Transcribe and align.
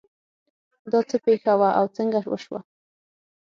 دا 0.91 0.99
څه 1.09 1.17
پېښه 1.25 1.53
وه 1.59 1.69
او 1.79 1.85
څنګه 1.97 2.19
وشوه 2.31 2.59